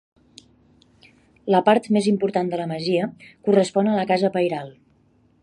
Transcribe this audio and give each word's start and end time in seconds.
La 1.55 1.61
part 1.67 1.89
més 1.97 2.07
important 2.13 2.49
de 2.55 2.61
la 2.63 2.67
masia 2.73 3.11
correspon 3.51 3.93
a 3.93 4.01
la 4.01 4.09
casa 4.15 4.35
pairal. 4.39 4.75